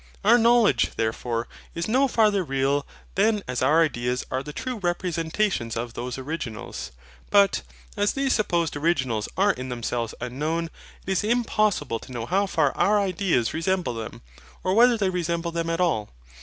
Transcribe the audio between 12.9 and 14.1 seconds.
ideas resemble